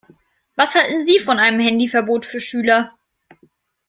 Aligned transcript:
Was 0.55 0.73
halten 0.73 1.01
Sie 1.05 1.19
von 1.19 1.37
einem 1.37 1.59
Handyverbot 1.59 2.25
für 2.25 2.39
Schüler? 2.39 2.97